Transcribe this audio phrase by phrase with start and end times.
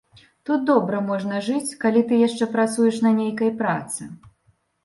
[0.49, 4.01] Тут добра можна жыць, калі ты яшчэ працуеш на нейкай працы.